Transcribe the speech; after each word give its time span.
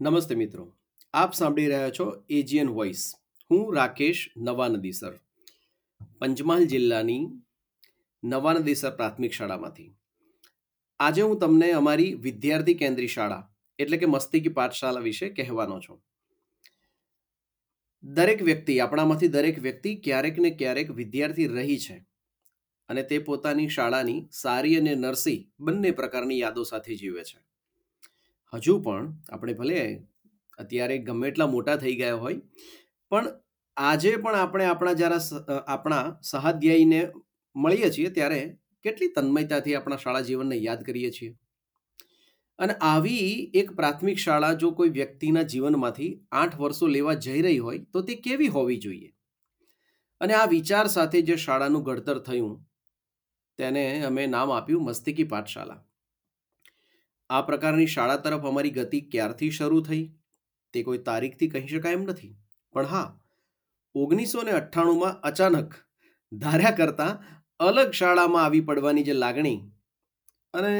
નમસ્તે 0.00 0.34
મિત્રો. 0.34 0.64
આપ 1.14 1.32
સાંભળી 1.34 1.70
રહ્યા 1.70 1.94
છો 1.94 2.04
એજીએન 2.30 2.68
વોઇસ. 2.74 3.00
હું 3.50 3.62
રાકેશ 3.76 4.20
નવાનદીસર 4.48 5.14
પંચમહાલ 6.20 6.66
જિલ્લાની 6.66 7.24
નવાનદીસર 8.22 8.92
પ્રાથમિક 9.00 9.34
શાળામાંથી. 9.38 9.88
આજે 11.00 11.22
હું 11.22 11.34
તમને 11.38 11.70
અમારી 11.70 12.14
વિદ્યાર્થી 12.26 12.74
કેન્દ્રી 12.74 13.08
શાળા, 13.08 13.40
એટલે 13.78 13.96
કે 13.96 14.12
મસ્તીકી 14.12 14.54
પાઠશાળા 14.60 15.04
વિશે 15.08 15.30
કહેવાનો 15.30 15.80
છું. 15.80 15.98
દરેક 18.04 18.42
વ્યક્તિ, 18.42 18.80
આપણામાંથી 18.80 19.28
દરેક 19.28 19.58
વ્યક્તિ 19.58 19.96
ક્યારેક 19.96 20.38
ને 20.38 20.54
ક્યારેક 20.62 20.94
વિદ્યાર્થી 21.00 21.48
રહી 21.56 21.80
છે 21.88 21.98
અને 22.88 23.02
તે 23.02 23.18
પોતાની 23.18 23.68
શાળાની 23.68 24.18
સારી 24.44 24.78
અને 24.78 24.94
નરસી 24.94 25.38
બંને 25.60 25.94
પ્રકારની 26.00 26.40
યાદો 26.40 26.70
સાથે 26.72 27.02
જીવે 27.02 27.24
છે. 27.24 27.47
હજુ 28.52 28.74
પણ 28.84 29.08
આપણે 29.32 29.54
ભલે 29.54 29.80
અત્યારે 30.58 30.96
ગમે 31.06 31.28
એટલા 31.30 31.48
મોટા 31.54 31.76
થઈ 31.82 31.96
ગયા 31.96 32.20
હોય, 32.22 32.38
પણ 33.12 33.26
આજે 33.76 34.12
પણ 34.22 34.36
આપણે 34.36 34.68
આપણા 34.68 34.94
જ્યારે 35.00 35.18
આપણા 35.74 36.04
સહાધ્યાયીને 36.30 37.00
મળીએ 37.56 37.90
છીએ 37.96 38.14
ત્યારે 38.16 38.40
કેટલી 38.84 39.10
તન્મયતાથી 39.16 39.76
આપણા 39.76 40.00
શાળા 40.04 40.26
જીવનને 40.28 40.58
યાદ 40.58 40.82
કરીએ 40.86 41.10
છીએ. 41.16 41.30
અને 42.58 42.74
આવી 42.82 43.28
એક 43.60 43.68
પ્રાથમિક 43.78 44.22
શાળા 44.22 44.54
જો 44.62 44.70
કોઈ 44.78 44.92
વ્યક્તિના 44.96 45.46
જીવનમાંથી 45.52 46.10
આઠ 46.40 46.56
વર્ષો 46.62 46.88
લેવા 46.94 47.16
જઈ 47.26 47.42
રહી 47.46 47.60
હોય, 47.66 47.82
તો 47.92 48.02
તે 48.02 48.14
કેવી 48.24 48.48
હોવી 48.56 48.78
જોઈએ? 48.86 49.10
અને 50.20 50.34
આ 50.34 50.46
વિચાર 50.54 50.86
સાથે 50.88 51.22
જે 51.22 51.36
શાળાનું 51.44 51.84
ઘડતર 51.88 52.18
થયું, 52.28 52.56
તેને 53.58 53.84
અમે 54.08 54.26
નામ 54.28 54.54
આપ્યું 54.56 54.84
મસ્તિકી 54.84 55.28
પાઠશાળા. 55.34 55.80
આ 57.30 57.42
પ્રકારની 57.42 57.86
શાળા 57.86 58.16
તરફ 58.16 58.46
અમારી 58.46 58.70
ગતિ 58.70 59.00
ક્યારથી 59.00 59.50
શરૂ 59.50 59.80
થઈ? 59.80 60.04
તે 60.74 60.82
કોઈ 60.82 60.98
તારીખથી 60.98 61.48
કહી 61.48 61.66
શકાય 61.66 61.92
એમ 61.92 62.02
નથી. 62.02 62.36
પણ 62.72 62.86
હા, 62.86 63.20
ઓગણીસો 63.94 64.42
ને 64.42 64.50
અઠ્ઠાણુંમાં 64.50 65.20
અચાનક 65.20 65.74
ધાર્યા 66.32 66.70
કરતાં 66.70 67.20
અલગ 67.60 67.90
શાળામાં 67.90 68.44
આવી 68.44 68.60
પડવાની 68.60 69.02
જે 69.02 69.12
લાગણી 69.12 69.58
અને 70.54 70.72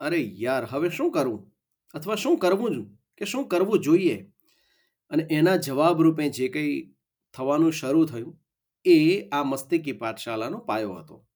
અરે 0.00 0.18
યાર, 0.18 0.64
હવે 0.64 0.90
શું 0.90 1.10
કરવું 1.12 1.52
અથવા 1.94 2.14
શું 2.14 2.38
કરવું 2.38 2.70
જ? 2.74 2.96
કે 3.16 3.24
શું 3.24 3.48
કરવું 3.48 3.80
જોઈએ? 3.80 4.16
અને 5.10 5.26
એના 5.30 5.56
જવાબ 5.56 6.02
રૂપે 6.02 6.28
જે 6.28 6.48
કંઈ 6.48 6.94
થવાનું 7.34 7.72
શરૂ 7.72 8.04
થયું 8.06 8.38
એ 8.84 9.28
આ 9.28 9.42
મસ્તિકી 9.42 9.92
પાઠશાળાનો 9.92 10.58
પાયો 10.58 10.94
હતો. 10.94 11.26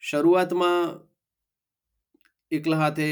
શરૂઆતમાં 0.00 1.09
એકલા 2.52 2.80
હાથે 2.82 3.06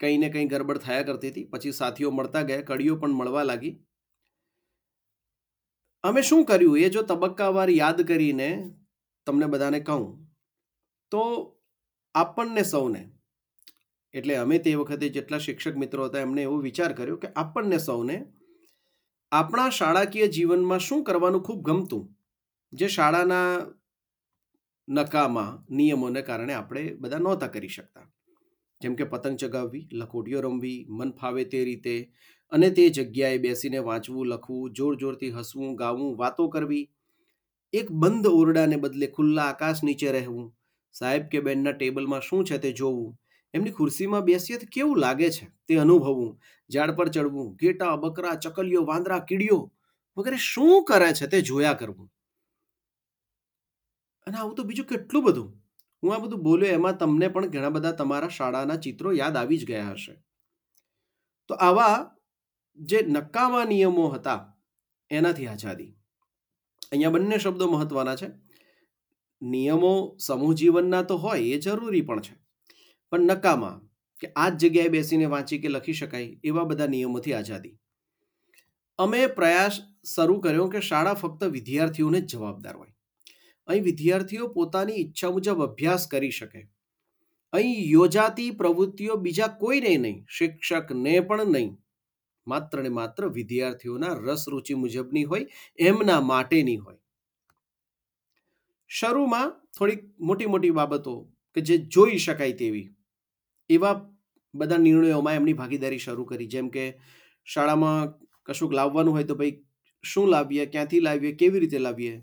કંઈ 0.00 0.18
ને 0.22 0.28
કંઈ 0.34 0.50
ગરબડ 0.52 0.84
થયા 0.84 1.06
કરતી 1.08 1.32
હતી. 1.32 1.48
પછી 1.52 1.74
સાથીઓ 1.80 2.10
મળતા 2.18 2.44
ગયા, 2.48 2.66
કડીઓ 2.68 2.96
પણ 3.00 3.18
મળવા 3.18 3.44
લાગી. 3.50 3.74
અમે 6.04 6.22
શું 6.28 6.44
કર્યું? 6.44 6.78
એ 6.84 6.88
જો 6.94 7.02
તબક્કાવાર 7.10 7.70
યાદ 7.72 8.00
કરીને 8.08 8.48
તમને 9.26 9.46
બધાને 9.52 9.80
કહું, 9.80 10.06
તો 11.12 11.22
આપણને 12.14 12.64
સૌને, 12.72 13.02
એટલે 14.14 14.34
અમે 14.36 14.58
તે 14.64 14.74
વખતે 14.80 15.08
જેટલા 15.14 15.44
શિક્ષક 15.46 15.78
મિત્રો 15.82 16.08
હતા 16.08 16.24
એમને 16.26 16.42
એવો 16.42 16.56
વિચાર 16.66 16.92
કર્યો 16.98 17.20
કે 17.22 17.30
આપણને 17.42 17.78
સૌને 17.86 18.16
આપણા 19.32 19.70
શાળાકીય 19.78 20.28
જીવનમાં 20.36 20.84
શું 20.88 21.06
કરવાનું 21.06 21.46
ખૂબ 21.46 21.62
ગમતું, 21.68 22.04
જે 22.72 22.88
શાળાના 22.96 23.48
નકામા 24.88 25.50
નિયમોને 25.70 26.22
કારણે 26.28 26.54
આપણે 26.54 26.84
બધા 27.00 27.22
નહોતા 27.24 27.52
કરી 27.54 27.72
શકતા. 27.76 28.06
જેમ 28.84 28.94
કે 28.94 29.04
પતંગ 29.04 29.36
ચગાવવી, 29.36 29.88
લખોટીઓ 29.92 30.40
રમવી, 30.40 30.86
મન 30.88 31.10
ફાવે 31.10 31.44
તે 31.44 31.64
રીતે. 31.64 32.12
અને 32.52 32.70
તે 32.70 32.90
જગ્યાએ 32.90 33.38
બેસીને 33.38 33.78
વાંચવું, 33.78 34.26
લખવું, 34.26 34.72
જોર 34.72 34.96
જોરથી 34.96 35.30
હસવું, 35.30 35.74
ગાવું, 35.74 36.16
વાતો 36.16 36.48
કરવી. 36.48 36.90
એક 37.72 37.92
બંધ 37.92 38.26
ઓરડાને 38.26 38.76
બદલે 38.76 39.06
ખુલ્લા 39.06 39.42
આકાશ 39.42 39.84
નીચે 39.84 40.12
રહેવું. 40.12 40.56
સાહેબ 40.92 41.22
કે 41.22 41.40
બેનના 41.40 41.72
ટેબલમાં 41.72 42.20
શું 42.20 42.44
છે 42.44 42.58
તે 42.58 42.72
જોવું? 42.72 43.18
એમની 43.54 43.70
ખુરશીમાં 43.70 44.20
બેસીએ 44.20 44.58
તો 44.58 44.66
કેવું 44.72 44.98
લાગે 44.98 45.30
છે? 45.30 45.50
તે 45.68 45.76
અનુભવવું 45.76 46.38
ઝાડ 46.70 46.90
પર 46.90 47.08
ચડવું, 47.08 47.54
ઘેટા, 47.54 47.96
બકરા, 47.96 48.34
ચકલીઓ, 48.34 48.84
વાંદરા, 48.84 49.18
કીડીઓ. 49.18 49.72
વગેરે 50.16 50.36
શું 50.36 50.84
કરે 50.84 51.12
છે 51.14 51.26
તે 51.26 51.40
જોયા 51.40 51.72
કરવું. 51.72 52.12
અને 54.26 54.36
આવું 54.36 54.54
તો 54.54 54.62
બીજું 54.62 54.86
કેટલું 54.86 55.24
બધું? 55.24 55.63
હું 56.04 56.14
આ 56.14 56.18
બધું 56.18 56.42
બોલ્યો 56.42 56.70
એમાં 56.70 56.98
તમને 56.98 57.28
પણ 57.28 57.46
ઘણા 57.46 57.70
બધા 57.70 57.92
તમારા 57.92 58.28
શાળાના 58.28 58.76
ચિત્રો 58.76 59.12
યાદ 59.12 59.36
આવી 59.36 59.58
જ 59.58 59.66
ગયા 59.66 59.90
હશે. 59.90 60.22
તો 61.48 61.54
આવા 61.54 62.16
જે 62.76 63.02
નકામા 63.02 63.64
નિયમો 63.64 64.08
હતા, 64.08 64.56
એનાથી 65.10 65.46
આઝાદી. 65.46 65.96
અહીંયા 66.92 67.10
બંને 67.10 67.38
શબ્દો 67.38 67.66
મહત્વના 67.66 68.16
છે. 68.16 68.26
નિયમો 69.42 70.16
સમૂહ 70.26 70.54
જીવનના 70.54 71.02
તો 71.02 71.16
હોય, 71.16 71.40
એ 71.40 71.58
જરૂરી 71.58 72.00
પણ 72.00 72.20
છે. 72.20 72.36
પણ 73.10 73.20
નકામા, 73.20 73.80
કે 74.20 74.32
આ 74.36 74.48
જ 74.48 74.56
જગ્યાએ 74.56 74.88
બેસીને 74.88 75.24
વાંચી 75.24 75.58
કે 75.58 75.68
લખી 75.68 75.92
શકાય, 75.92 76.40
એવા 76.44 76.64
બધા 76.64 76.86
નિયમોથી 76.86 77.32
આઝાદી. 77.32 77.78
અમે 78.98 79.26
પ્રયાસ 79.26 79.80
શરૂ 80.14 80.40
કર્યો 80.40 80.68
કે 80.68 80.80
શાળા 80.80 81.14
ફક્ત 81.14 81.44
વિદ્યાર્થીઓને 81.44 82.20
જ 82.20 82.24
જવાબદાર 82.24 82.76
હોય. 82.76 82.93
અહીં 83.68 83.84
વિદ્યાર્થીઓ 83.84 84.48
પોતાની 84.48 84.98
ઈચ્છા 85.02 85.30
મુજબ 85.30 85.62
અભ્યાસ 85.62 86.06
કરી 86.08 86.30
શકે. 86.30 86.60
અહીં 87.52 87.80
યોજાતી 87.90 88.50
પ્રવૃત્તિઓ 88.50 89.16
બીજા 89.16 89.48
કોઈને 89.62 89.96
નહીં, 89.96 90.18
શિક્ષકને 90.28 91.20
પણ 91.20 91.52
નહીં. 91.52 91.70
માત્ર 92.46 92.82
ને 92.82 92.88
માત્ર 92.88 93.28
વિદ્યાર્થીઓના 93.28 94.14
રસ 94.14 94.44
રુચિ 94.48 94.74
મુજબની 94.74 95.24
હોય, 95.24 95.46
એમના 95.78 96.20
માટેની 96.20 96.76
હોય. 96.76 96.98
શરૂમાં 98.90 99.54
થોડીક 99.78 100.02
મોટી 100.20 100.46
મોટી 100.46 100.74
બાબતો 100.80 101.14
કે 101.56 101.60
જે 101.60 101.78
જોઈ 101.78 102.18
શકાય 102.18 102.52
તેવી. 102.52 102.86
એવા 103.70 103.94
બધા 104.54 104.78
નિર્ણયોમાં 104.78 105.34
એમની 105.34 105.54
ભાગીદારી 105.54 105.98
શરૂ 105.98 106.24
કરી, 106.24 106.46
જેમ 106.46 106.68
કે 106.68 106.84
શાળામાં 107.46 108.14
કશુંક 108.44 108.72
લાવવાનું 108.72 109.14
હોય 109.14 109.24
તો 109.24 109.34
ભાઈ 109.34 109.56
શું 110.04 110.30
લાવીએ, 110.30 110.66
ક્યાંથી 110.66 111.00
લાવીએ, 111.00 111.32
કેવી 111.32 111.60
રીતે 111.60 111.78
લાવીએ? 111.78 112.14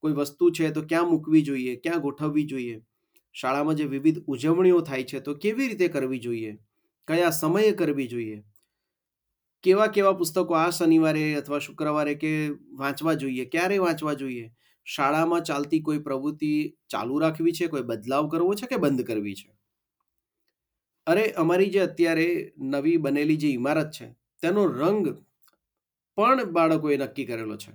કોઈ 0.00 0.12
વસ્તુ 0.12 0.50
છે 0.50 0.70
તો 0.70 0.82
ક્યાં 0.82 1.10
મૂકવી 1.10 1.42
જોઈએ, 1.42 1.76
ક્યાં 1.76 2.00
ગોઠવવી 2.00 2.44
જોઈએ? 2.44 2.80
શાળામાં 3.32 3.74
જે 3.74 3.84
વિવિધ 3.84 4.18
ઉજવણીઓ 4.26 4.80
થાય 4.80 5.04
છે 5.04 5.20
તો 5.20 5.34
કેવી 5.34 5.68
રીતે 5.68 5.88
કરવી 5.88 6.18
જોઈએ? 6.18 6.58
કયા 7.08 7.30
સમયે 7.30 7.72
કરવી 7.72 8.08
જોઈએ? 8.08 8.42
કેવા 9.62 9.86
કેવા 9.86 10.12
પુસ્તકો 10.12 10.54
આ 10.54 10.70
શનિવારે 10.70 11.34
અથવા 11.34 11.58
શુક્રવારે 11.58 12.14
કે 12.14 12.48
વાંચવા 12.48 13.14
જોઈએ, 13.14 13.44
ક્યારે 13.44 13.78
વાંચવા 13.78 14.14
જોઈએ? 14.14 14.50
શાળામાં 14.84 15.42
ચાલતી 15.42 15.80
કોઈ 15.80 15.98
પ્રવૃત્તિ 15.98 16.74
ચાલુ 16.88 17.18
રાખવી 17.18 17.52
છે? 17.52 17.66
કોઈ 17.66 17.82
બદલાવ 17.82 18.28
કરવો 18.28 18.54
છે 18.54 18.66
કે 18.66 18.76
બંધ 18.76 19.06
કરવી 19.06 19.34
છે? 19.34 19.58
અરે, 21.06 21.30
અમારી 21.30 21.70
જે 21.70 21.78
અત્યારે 21.78 22.52
નવી 22.58 22.96
બનેલી 22.96 23.36
જે 23.36 23.48
ઇમારત 23.48 23.90
છે, 23.90 24.12
તેનો 24.12 24.66
રંગ 24.66 25.24
પણ 26.14 26.44
બાળકોએ 26.44 26.96
નક્કી 26.96 27.24
કરેલો 27.24 27.56
છે. 27.56 27.72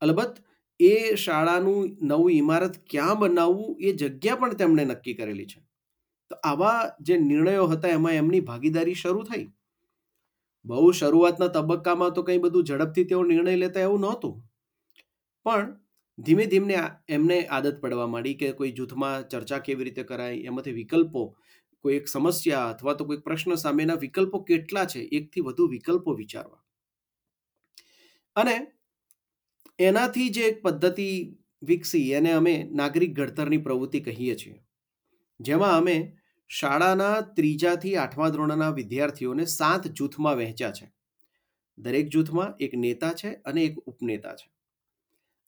અલબત્ત 0.00 0.47
એ 0.80 1.16
શાળાનું 1.16 1.96
નવું 2.02 2.32
ઇમારત 2.32 2.78
ક્યાં 2.90 3.18
બનાવવું 3.18 3.76
એ 3.80 3.92
જગ્યા 3.92 4.36
પણ 4.36 4.56
તેમણે 4.56 4.84
નક્કી 4.84 5.14
કરેલી 5.14 5.46
છે. 5.46 5.60
તો 6.30 6.36
આવા 6.44 6.92
જે 7.00 7.18
નિર્ણયો 7.18 7.66
હતા 7.66 7.88
એમાં 7.88 8.14
એમની 8.14 8.40
ભાગીદારી 8.40 8.94
શરૂ 8.94 9.24
થઈ. 9.24 9.46
બહુ 10.64 10.92
શરૂઆતના 10.92 11.48
તબક્કામાં 11.48 12.14
તો 12.14 12.22
કંઈ 12.22 12.38
બધું 12.38 12.64
ઝડપથી 12.64 13.04
તેઓ 13.04 13.22
નિર્ણય 13.24 13.56
લેતા 13.56 13.80
એવું 13.80 14.00
નહોતું. 14.00 14.34
પણ 15.46 15.68
ધીમે 16.18 16.46
ધીમે 16.46 16.76
એમને 17.08 17.38
આદત 17.46 17.80
પડવા 17.80 18.06
માંડી 18.06 18.34
કે 18.34 18.52
કોઈ 18.52 18.72
જૂથમાં 18.72 19.28
ચર્ચા 19.28 19.58
કેવી 19.58 19.84
રીતે 19.84 20.04
કરાય, 20.04 20.36
એમાંથી 20.44 20.72
વિકલ્પો, 20.72 21.22
કોઈ 21.84 21.96
એક 21.96 22.08
સમસ્યા 22.08 22.70
અથવા 22.70 22.94
તો 22.94 23.04
કોઈ 23.04 23.18
પ્રશ્ન 23.18 23.54
સામેના 23.56 23.96
વિકલ્પો 23.96 24.40
કેટલા 24.42 24.86
છે, 24.86 25.00
એકથી 25.12 25.40
વધુ 25.40 25.68
વિકલ્પો 25.68 26.14
વિચારવા. 26.14 26.62
અને 28.36 28.56
એનાથી 29.78 30.30
જે 30.30 30.46
એક 30.46 30.62
પદ્ધતિ 30.62 31.36
વિકસી 31.62 32.12
એને 32.12 32.30
અમે 32.32 32.54
નાગરિક 32.70 33.12
ઘડતરની 33.12 33.58
પ્રવૃત્તિ 33.58 34.00
કહીએ 34.00 34.34
છીએ. 34.34 34.62
જેમાં 35.40 35.74
અમે 35.74 35.96
શાળાના 36.50 37.20
ત્રીજાથી 37.36 37.96
આઠમા 37.96 38.28
ધોરણના 38.28 38.70
વિદ્યાર્થીઓને 38.70 39.46
સાત 39.46 39.86
જૂથમાં 39.92 40.38
વહેંચ્યા 40.38 40.70
છે. 40.70 40.86
દરેક 41.78 42.08
જૂથમાં 42.08 42.54
એક 42.58 42.74
નેતા 42.74 43.12
છે 43.12 43.30
અને 43.44 43.64
એક 43.64 43.76
ઉપનેતા 43.86 44.34
છે. 44.34 44.48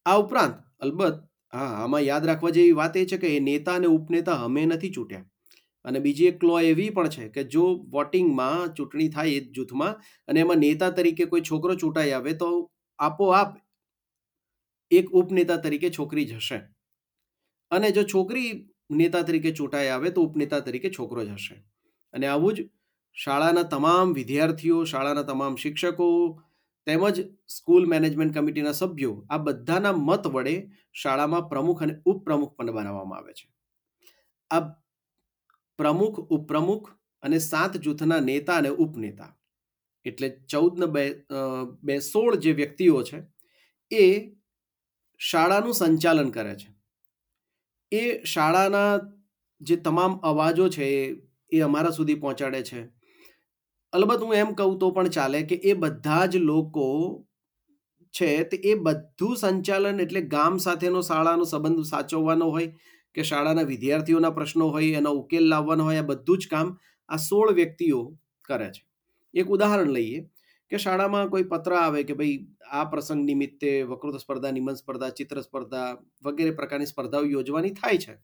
આ 0.06 0.19
ઉપરાંત 0.19 0.55
અલબત્ત, 0.81 1.17
હા, 1.53 1.73
આમાં 1.77 2.05
યાદ 2.05 2.25
રાખવા 2.25 2.50
જેવી 2.50 2.73
વાત 2.73 2.97
એ 2.97 3.05
છે 3.05 3.19
કે 3.19 3.32
એ 3.37 3.41
નેતા 3.41 3.75
અને 3.75 3.87
ઉપનેતા 3.87 4.37
અમે 4.44 4.67
નથી 4.67 4.91
ચૂંટ્યા. 4.91 5.25
અને 5.85 6.00
બીજી 6.00 6.27
એક 6.27 6.38
ક્લો 6.38 6.61
એવી 6.61 6.91
પણ 6.91 7.09
છે 7.09 7.29
કે 7.29 7.44
જો 7.44 7.65
વોટિંગમાં 7.88 8.75
ચૂંટણી 8.75 9.09
થાય 9.09 9.35
એ 9.37 9.41
જૂથમાં 9.50 9.99
અને 10.29 10.41
એમાં 10.41 10.59
નેતા 10.59 10.91
તરીકે 10.91 11.27
કોઈ 11.27 11.41
છોકરો 11.41 11.75
ચૂંટાઈ 11.75 12.12
આવે 12.12 12.35
તો 12.35 12.71
આપોઆપ 12.99 13.59
એક 14.91 15.15
ઉપનેતા 15.15 15.57
તરીકે 15.57 15.91
છોકરી 15.91 16.27
જશે 16.27 16.59
અને 17.71 17.93
જો 17.93 18.05
છોકરી 18.05 18.51
નેતા 18.93 19.23
તરીકે 19.23 19.53
ચૂંટાઈ 19.53 19.89
આવે 19.89 20.11
તો 20.11 20.23
ઉપનેતા 20.23 20.61
તરીકે 20.61 20.91
છોકરો 20.91 21.25
જશે 21.25 21.57
અને 22.15 22.27
આવું 22.27 22.55
જ 22.55 22.69
શાળાના 23.17 23.65
તમામ 23.65 24.15
વિદ્યાર્થીઓ, 24.15 24.85
શાળાના 24.85 25.23
તમામ 25.23 25.57
શિક્ષકો 25.57 26.07
તેમજ 26.87 27.21
સ્કૂલ 27.47 27.87
મેનેજમેન્ટ 27.87 28.35
કમિટીના 28.35 28.73
સભ્યો 28.73 29.15
આ 29.29 29.39
બધાના 29.39 29.97
મત 29.99 30.33
વડે 30.35 30.55
શાળામાં 30.93 31.49
પ્રમુખ 31.49 31.83
અને 31.83 31.95
ઉપપ્રમુખ 32.07 32.55
પણ 32.57 32.73
બનાવવામાં 32.73 33.19
આવે 33.19 33.33
છે. 33.33 33.47
આ 34.51 34.63
પ્રમુખ, 35.79 36.19
ઉપપ્રમુખ 36.31 36.89
અને 37.23 37.39
સાત 37.41 37.79
જૂથના 37.79 38.21
નેતા 38.21 38.57
અને 38.57 38.71
ઉપનેતા 38.85 39.33
એટલે 40.07 40.29
ચૌદ 40.49 40.79
ને 40.79 40.87
બે 40.87 41.05
બે 41.83 42.01
સોળ 42.03 42.39
જે 42.39 42.53
વ્યક્તિઓ 42.53 43.03
છે 43.03 43.19
એ 43.91 44.05
શાળાનું 45.20 45.75
સંચાલન 45.75 46.31
કરે 46.31 46.55
છે. 46.55 46.69
એ 47.93 48.25
શાળાના 48.25 49.00
જે 49.61 49.76
તમામ 49.76 50.19
અવાજો 50.22 50.69
છે 50.69 51.17
એ 51.52 51.61
અમારા 51.61 51.90
સુધી 51.90 52.14
પહોંચાડે 52.14 52.62
છે. 52.62 52.81
અલબત્ત 53.93 54.22
હું 54.22 54.34
એમ 54.34 54.55
કહું 54.55 54.78
તો 54.78 54.90
પણ 54.90 55.08
ચાલે 55.08 55.43
કે 55.43 55.55
એ 55.55 55.75
બધા 55.75 56.26
જ 56.26 56.37
લોકો 56.37 56.87
છે 58.14 58.31
તે 58.44 58.56
એ 58.56 58.75
બધું 58.75 59.37
સંચાલન 59.37 60.00
એટલે 60.00 60.20
ગામ 60.20 60.58
સાથેનો 60.58 61.02
શાળાનો 61.02 61.44
સંબંધ 61.44 61.84
સાચવવાનો 61.84 62.50
હોય 62.50 62.69
કે 63.14 63.22
શાળાના 63.22 63.62
વિદ્યાર્થીઓના 63.62 64.31
પ્રશ્નો 64.31 64.69
હોય, 64.69 64.99
એનો 64.99 65.11
ઉકેલ 65.12 65.44
લાવવાનો 65.49 65.84
હોય, 65.84 65.99
આ 65.99 66.02
બધું 66.02 66.38
જ 66.38 66.49
કામ 66.49 66.76
આ 67.08 67.17
સોળ 67.17 67.55
વ્યક્તિઓ 67.55 68.00
કરે 68.43 68.70
છે. 68.70 68.82
એક 69.34 69.46
ઉદાહરણ 69.50 69.90
લઈએ 69.90 70.19
કે 70.70 70.78
શાળામાં 70.78 71.31
કોઈ 71.31 71.44
પત્ર 71.44 71.75
આવે 71.75 72.05
કે 72.05 72.14
ભાઈ 72.14 72.37
આ 72.72 72.84
પ્રસંગ 72.84 73.25
નિમિત્તે 73.25 73.70
વકૃત 73.84 74.22
સ્પર્ધા, 74.22 74.52
નિબંધ 74.52 74.78
સ્પર્ધા, 74.78 75.11
ચિત્ર 75.11 75.43
સ્પર્ધા 75.43 75.99
વગેરે 76.25 76.52
પ્રકારની 76.52 76.87
સ્પર્ધાઓ 76.87 77.26
યોજવાની 77.26 77.75
થાય 77.75 77.99
છે. 77.99 78.14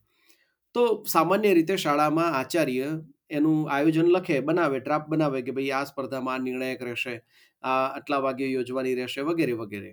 તો 0.75 1.03
સામાન્ય 1.05 1.53
રીતે 1.53 1.75
શાળામાં 1.77 2.33
આચાર્ય 2.33 2.89
એનું 3.29 3.67
આયોજન 3.69 4.09
લખે, 4.15 4.41
બનાવે, 4.41 4.79
ડ્રાફ્ટ 4.79 5.09
બનાવે 5.09 5.39
કે 5.43 5.51
ભાઈ 5.51 5.71
આ 5.71 5.85
સ્પર્ધામાં 5.85 6.39
આ 6.39 6.43
નિર્ણાયક 6.43 6.81
રહેશે, 6.81 7.15
આ 7.63 7.87
આટલા 7.99 8.21
વાગે 8.21 8.45
યોજવાની 8.47 8.95
રહેશે 8.95 9.21
વગેરે 9.21 9.55
વગેરે. 9.61 9.91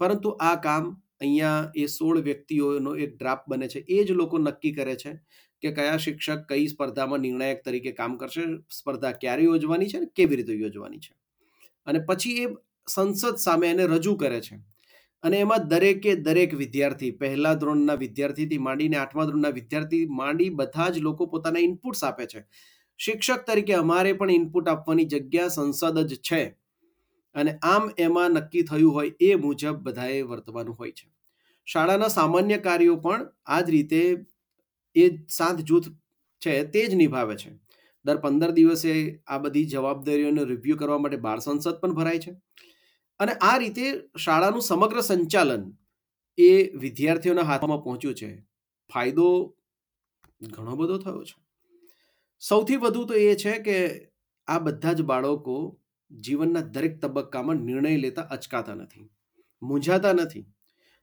પરંતુ 0.00 0.34
આ 0.40 0.56
કામ 0.56 0.90
અહીંયા 1.20 1.70
એ 1.74 1.86
સોળ 1.88 2.20
વ્યક્તિઓનો 2.22 2.96
એક 2.96 3.14
ડ્રાફ્ટ 3.16 3.48
બને 3.48 3.68
છે. 3.68 3.84
એ 3.88 4.04
જ 4.04 4.12
લોકો 4.12 4.38
નક્કી 4.38 4.72
કરે 4.72 4.96
છે 4.96 5.12
કે 5.62 5.72
કયા 5.72 5.96
શિક્ષક 5.98 6.44
કઈ 6.48 6.68
સ્પર્ધામાં 6.68 7.20
નિર્ણાયક 7.20 7.64
તરીકે 7.64 7.92
કામ 7.96 8.18
કરશે, 8.18 8.44
સ્પર્ધા 8.70 9.14
ક્યારે 9.22 9.48
યોજવાની 9.48 9.90
છે 9.92 10.00
ને 10.00 10.10
કેવી 10.14 10.36
રીતે 10.36 10.54
યોજવાની 10.54 11.00
છે. 11.00 11.14
અને 11.88 11.98
પછી 11.98 12.42
એ 12.42 12.48
સંસદ 12.88 13.36
સામે 13.36 13.66
એને 13.66 13.86
રજૂ 13.86 14.16
કરે 14.16 14.40
છે. 14.40 14.60
અને 15.22 15.38
એમાં 15.38 15.68
દરેકે 15.68 16.14
દરેક 16.16 16.54
વિદ્યાર્થી, 16.54 17.10
પહેલા 17.10 17.54
ધોરણના 17.54 17.94
વિદ્યાર્થીથી 17.94 18.58
માંડીને 18.58 18.96
આઠમા 18.96 19.24
ધોરણના 19.24 19.48
વિદ્યાર્થી 19.48 20.06
માંડી 20.06 20.48
બધા 20.48 20.88
જ 20.88 20.98
લોકો 20.98 21.26
પોતાના 21.26 21.60
ઇનપુટ્સ 21.60 22.04
આપે 22.04 22.26
છે. 22.26 22.44
શિક્ષક 22.98 23.46
તરીકે 23.46 23.74
અમારે 23.74 24.12
પણ 24.12 24.30
ઇનપુટ 24.30 24.68
આપવાની 24.68 25.04
જગ્યા 25.04 25.48
સંસદ 25.48 25.98
જ 25.98 26.16
છે. 26.16 26.56
અને 27.34 27.58
આમ 27.62 27.90
એમાં 27.98 28.30
નક્કી 28.30 28.62
થયું 28.62 28.94
હોય 28.94 29.12
એ 29.20 29.34
મુજબ 29.34 29.76
બધાએ 29.82 30.22
વર્તવાનું 30.22 30.74
હોય 30.74 30.90
છે. 30.90 31.08
શાળાના 31.66 32.08
સામાન્ય 32.08 32.58
કાર્યો 32.58 32.96
પણ 32.96 33.26
આ 33.46 33.60
જ 33.60 33.70
રીતે 33.70 34.26
એ 34.96 35.10
સાત 35.28 35.60
જૂથ 35.60 35.88
છે 36.46 36.64
તે 36.64 36.86
જ 36.86 36.94
નિભાવે 36.94 37.36
છે. 37.36 37.50
દર 38.04 38.16
પંદર 38.16 38.50
દિવસે 38.50 39.22
આ 39.26 39.38
બધી 39.38 39.64
જવાબદારીઓનો 39.64 40.44
રિવ્યૂ 40.44 40.76
કરવા 40.76 40.98
માટે 40.98 41.16
બાળ 41.16 41.38
સંસદ 41.38 41.80
પણ 41.80 41.94
ભરાય 41.94 42.18
છે. 42.18 42.32
અને 43.20 43.32
આ 43.32 43.58
રીતે 43.58 44.00
શાળાનું 44.18 44.62
સમગ્ર 44.62 45.00
સંચાલન 45.00 45.72
એ 46.38 46.70
વિદ્યાર્થીઓના 46.78 47.42
હાથમાં 47.42 47.84
પહોંચ્યું 47.84 48.14
છે. 48.14 48.44
ફાયદો 48.94 49.54
ઘણો 50.42 50.76
બધો 50.76 50.98
થયો 50.98 51.24
છે. 51.24 51.34
સૌથી 52.40 52.76
વધુ 52.76 53.04
તો 53.04 53.14
એ 53.14 53.34
છે 53.34 53.58
કે 53.58 54.08
આ 54.46 54.58
બધા 54.58 54.92
જ 54.92 55.02
બાળકો 55.02 55.78
જીવનના 56.10 56.60
દરેક 56.60 57.00
તબક્કામાં 57.00 57.56
નિર્ણય 57.56 57.96
લેતા 57.96 58.22
અચકાતા 58.22 58.74
નથી. 58.74 59.10
મૂંઝાતા 59.62 60.12
નથી. 60.12 60.46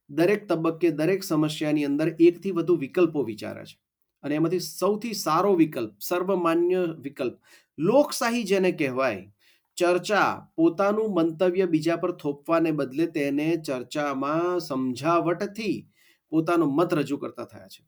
દરેક 0.09 0.47
તબક્કે 0.47 0.89
દરેક 0.91 1.23
સમસ્યાની 1.23 1.85
અંદર 1.85 2.15
એકથી 2.19 2.51
વધુ 2.51 2.75
વિકલ્પો 2.75 3.23
વિચારે 3.23 3.65
છે. 3.65 3.84
અને 4.25 4.35
એમાંથી 4.35 4.59
સૌથી 4.59 5.13
સારો 5.13 5.55
વિકલ્પ, 5.55 5.93
સર્વમાન્ય 6.01 6.81
વિકલ્પ, 6.99 7.39
લોકશાહી 7.77 8.43
જેને 8.43 8.71
કહેવાય, 8.71 9.31
ચર્ચા, 9.77 10.47
પોતાનું 10.55 11.13
મંતવ્ય 11.13 11.65
બીજા 11.65 11.95
પર 11.95 12.11
થોપવાને 12.11 12.71
બદલે 12.71 13.07
તેને 13.07 13.57
ચર્ચામાં 13.57 14.59
સમજાવટથી 14.59 15.87
પોતાનો 16.29 16.65
મત 16.65 16.93
રજૂ 16.93 17.17
કરતા 17.17 17.45
થયા 17.45 17.67
છે. 17.67 17.83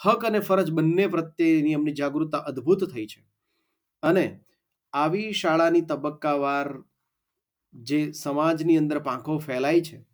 હક 0.00 0.24
અને 0.24 0.40
ફરજ 0.40 0.70
બંને 0.70 1.06
પ્રત્યેની 1.06 1.72
એમની 1.72 1.92
જાગૃતતા 1.92 2.38
અદ્ભુત 2.38 2.84
થઈ 2.84 3.06
છે. 3.06 3.20
અને 4.02 4.40
આવી 4.92 5.32
શાળાની 5.32 5.80
તબક્કાવાર 5.80 6.82
જે 7.74 8.12
સમાજની 8.12 8.76
અંદર 8.76 8.98
પાંખો 8.98 9.38
ફેલાય 9.38 9.80
છે 9.80 10.04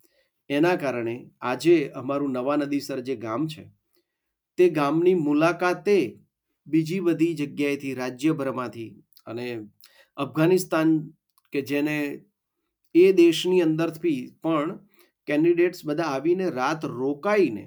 એના 0.49 0.75
કારણે 0.75 1.31
આજે 1.41 1.89
અમારું 1.95 2.31
નવા 2.31 2.55
નદીસર 2.55 2.99
જે 2.99 3.15
ગામ 3.15 3.47
છે 3.47 3.78
તે 4.59 4.69
ગામની 4.69 5.13
મુલાકાતે 5.13 5.97
બીજી 6.67 6.99
બધી 6.99 7.33
જગ્યાએથી 7.33 7.93
રાજ્યભરમાંથી 7.93 8.89
અને 9.25 9.45
અફઘાનિસ્તાન 10.17 10.89
કે 11.53 11.61
જેને 11.61 11.97
એ 12.95 13.05
દેશની 13.13 13.61
અંદરથી 13.61 14.21
પણ 14.43 14.69
કેન્ડિડેટ્સ 15.27 15.85
બધા 15.85 16.03
આવીને 16.03 16.45
રાત 16.49 16.85
રોકાઈને 16.85 17.65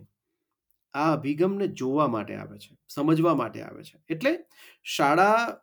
આ 0.94 1.12
અભિગમને 1.12 1.67
જોવા 1.67 2.09
માટે 2.09 2.35
આવે 2.35 2.59
છે, 2.59 2.73
સમજવા 2.89 3.35
માટે 3.35 3.61
આવે 3.62 3.83
છે. 3.83 3.97
એટલે 4.09 4.33
શાળાનું 4.85 5.61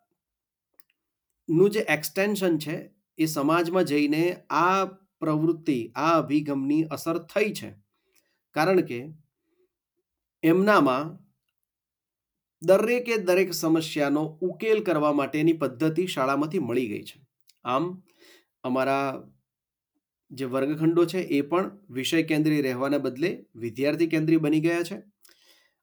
જે 1.70 1.80
એક્સટેન્શન 1.80 2.58
છે 2.58 2.76
એ 3.18 3.26
સમાજમાં 3.26 3.84
જઈને 3.84 4.24
આ 4.50 4.86
પ્રવૃત્તિ, 5.20 5.80
આ 5.96 6.14
અભિગમની 6.18 6.84
અસર 6.84 7.18
થઈ 7.18 7.52
છે. 7.54 7.70
કારણ 8.56 8.82
કે 8.82 9.00
એમનામાં 10.44 11.20
દરેકે 12.62 13.18
દરેક 13.18 13.54
સમસ્યાનો 13.54 14.24
ઉકેલ 14.42 14.84
કરવા 14.84 15.14
માટેની 15.14 15.54
પદ્ધતિ 15.54 16.08
શાળામાંથી 16.08 16.60
મળી 16.60 16.88
ગઈ 16.88 17.04
છે. 17.04 17.28
આમ, 17.64 18.04
અમારા 18.64 19.24
જે 20.32 20.46
વર્ગખંડો 20.46 21.06
છે 21.06 21.20
એ 21.20 21.42
પણ 21.42 21.78
વિષય 21.90 22.24
કેન્દ્રી 22.24 22.62
રહેવાના 22.62 22.98
બદલે 22.98 23.46
વિદ્યાર્થી 23.56 24.08
કેન્દ્રી 24.08 24.38
બની 24.38 24.60
ગયા 24.60 24.84
છે. 24.84 24.96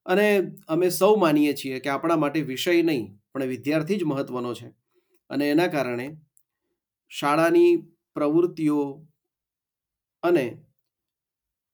અને 0.06 0.43
અમે 0.69 0.91
સૌ 0.91 1.17
માનીએ 1.17 1.55
છીએ 1.55 1.81
કે 1.81 1.88
આપણા 1.88 2.17
માટે 2.17 2.43
વિષય 2.43 2.82
નહીં, 2.82 3.19
પણ 3.32 3.44
વિદ્યાર્થી 3.44 3.97
જ 3.97 4.05
મહત્વનો 4.05 4.55
છે. 4.55 4.67
અને 5.31 5.50
એના 5.50 5.67
કારણે 5.67 6.17
શાળાની 7.09 7.76
પ્રવૃત્તિઓ 8.14 9.07
અને 10.23 10.64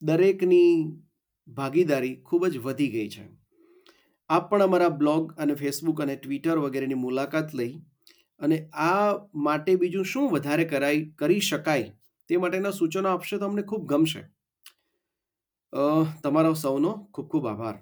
દરેકની 0.02 1.01
ભાગીદારી 1.49 2.14
ખૂબ 2.26 2.46
જ 2.46 2.58
વધી 2.58 2.90
ગઈ 2.90 3.08
છે. 3.08 3.25
આપ 4.30 4.50
પણ 4.50 4.62
અમારા 4.62 4.92
બ્લોગ 5.00 5.32
અને 5.38 5.54
ફેસબુક 5.54 6.02
અને 6.02 6.14
ટ્વિટર 6.16 6.58
વગેરેની 6.58 7.00
મુલાકાત 7.00 7.54
લઈ 7.54 7.72
અને 8.40 8.56
આ 8.84 9.08
માટે 9.46 9.72
બીજું 9.76 10.06
શું 10.12 10.30
વધારે 10.30 10.64
કરાય 10.70 11.06
કરી 11.18 11.42
શકાય 11.49 11.88
તે 12.30 12.40
માટેના 12.42 12.72
સૂચનો 12.72 13.08
આપશો 13.11 13.38
તો 13.38 13.46
અમને 13.46 13.62
ખૂબ 13.72 13.82
ગમશે. 13.87 14.22
તમારો 16.22 16.54
સૌનો 16.62 16.92
ખૂબ 17.14 17.26
ખૂબ 17.28 17.46
આભાર. 17.46 17.76